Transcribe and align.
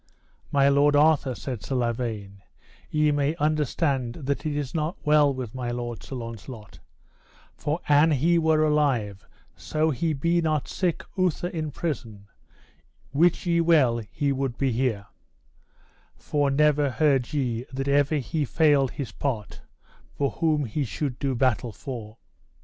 My 0.51 0.67
lord 0.67 0.95
Arthur, 0.95 1.35
said 1.35 1.61
Sir 1.63 1.75
Lavaine, 1.75 2.41
ye 2.89 3.11
may 3.11 3.35
understand 3.35 4.15
that 4.15 4.47
it 4.47 4.55
is 4.57 4.73
not 4.73 4.97
well 5.05 5.31
with 5.31 5.53
my 5.53 5.69
lord 5.69 6.01
Sir 6.01 6.15
Launcelot, 6.15 6.79
for 7.55 7.79
an 7.87 8.09
he 8.09 8.39
were 8.39 8.65
alive, 8.65 9.27
so 9.55 9.91
he 9.91 10.13
be 10.13 10.41
not 10.41 10.67
sick 10.67 11.03
outher 11.19 11.49
in 11.49 11.69
prison, 11.69 12.25
wit 13.13 13.45
ye 13.45 13.61
well 13.61 13.99
he 13.99 14.31
would 14.31 14.57
be 14.57 14.71
here; 14.71 15.05
for 16.17 16.49
never 16.49 16.89
heard 16.89 17.31
ye 17.31 17.65
that 17.71 17.87
ever 17.87 18.15
he 18.15 18.43
failed 18.43 18.89
his 18.93 19.11
part 19.11 19.61
for 20.15 20.31
whom 20.31 20.65
he 20.65 20.83
should 20.83 21.19
do 21.19 21.35
battle 21.35 21.71
for. 21.71 22.17